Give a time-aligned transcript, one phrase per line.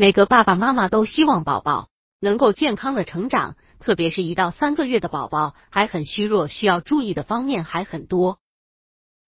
[0.00, 1.90] 每个爸爸妈妈都希望宝宝
[2.20, 8.38] 能够健康的成长，特别是一到三个月的宝宝还很虚弱，需要注意的方面还很多。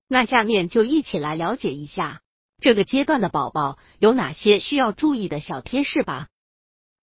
[0.08, 2.22] 那下面就一起来了解一下
[2.58, 6.29] 这个阶段的宝宝有哪些需要注意的小贴士吧。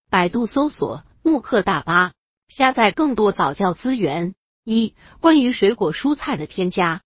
[0.09, 2.13] 百度搜索慕课大巴，
[2.47, 4.33] 下载更多早教资源。
[4.63, 7.03] 一、关于水果蔬菜的添加，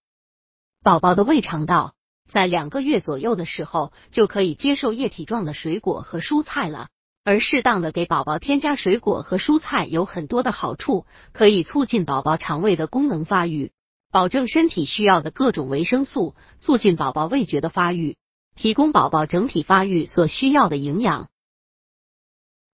[0.82, 1.93] 宝宝的胃肠道。
[2.28, 6.88] 在两个月左右的时候，就可以接受液体状的水果和蔬菜了。
[7.26, 13.72] 而适当的给宝宝添加水果和蔬菜有很多的好处，可以促进宝宝肠胃的功能发育，
[14.12, 18.18] 保证身体需要的各种维生素，促进宝宝味觉的发育，
[18.56, 21.30] 提供宝宝整体发育所需要的营养。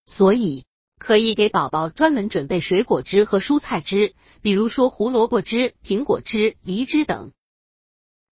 [0.04, 0.64] 所以
[0.98, 7.30] 可以给宝宝专门准备水果汁和蔬菜汁，比如说胡萝卜汁、苹果汁、梨汁等。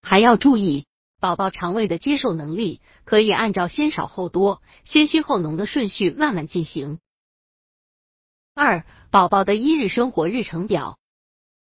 [0.02, 0.87] 还要注意。
[1.20, 7.00] 宝宝肠胃的接受能力可以按照先少后多、先稀后浓的顺序慢慢进行。
[8.54, 10.96] 二、宝宝的一日生活日程表，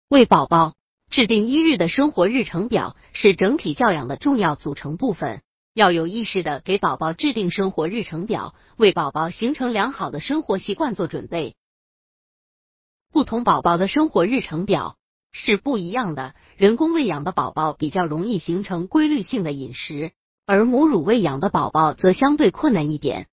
[0.08, 0.74] 为宝宝
[1.10, 5.42] 制定一日的生活日程表是整体教养的重要组成部分。
[5.72, 11.54] 要有意识的给宝宝制定生活日程表，为宝宝形成良好的生活习惯做准备。
[13.12, 14.96] 不同宝宝的生活日程表。
[15.32, 16.34] 是不一样的。
[16.56, 20.12] 人工喂养的宝宝比较容易形成规律性的饮食，
[20.46, 23.28] 而母乳喂养的宝宝则相对困难一点。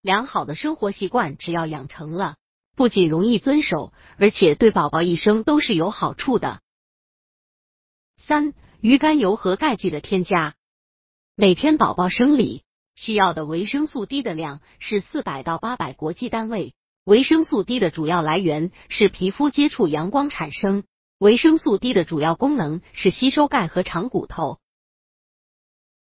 [0.00, 2.36] 良好的生活习惯只要养成了，
[2.74, 6.60] 不仅容易遵守，而且对宝宝一生都是有好处的。
[8.16, 10.54] 三、鱼肝油和钙剂的添加，
[11.36, 12.64] 每天宝宝生理
[12.94, 16.74] 需要的维生素 D 的量是四百到八百国际单位。
[17.04, 20.84] 维生素 D 的主要来源是皮肤接触阳光产生。
[21.22, 24.58] 维生素 D 的主要功能是吸收钙和长骨头。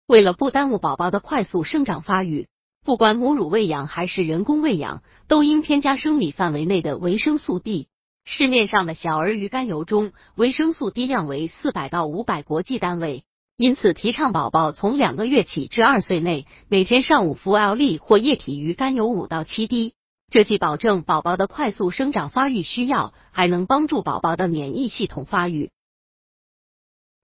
[0.06, 2.48] 为了不耽误宝宝的快速生长发育，
[2.86, 7.88] 不管母乳喂养还是人工喂养，都应添加生理范围内的维生素 D。
[8.26, 13.24] 市面上的小儿鱼肝油中，维生素 D 量为四百到五百国际单位，
[13.56, 19.96] 因此提倡宝宝从两个月起至二岁内，每天上午服 L 粒或液体鱼肝油五到七滴。
[20.30, 25.72] 这既保证宝宝的快速生长发育需要，还能帮助宝宝的免疫系统发育。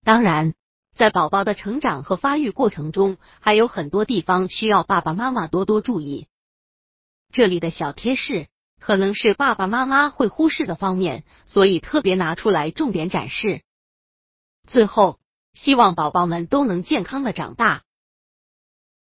[0.05, 0.53] 当然，
[0.95, 6.27] 在宝宝的成长和发育过程中，还有很多地方需要爸爸妈妈多多注意。
[7.31, 8.47] 这里的小贴士
[8.79, 13.63] 可能是爸爸妈妈会忽视的方面，所以特别拿出来重点展示。
[14.65, 15.19] 最后，
[15.53, 17.83] 希望宝宝们都能健康的长大。